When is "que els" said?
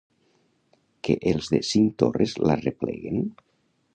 1.07-1.51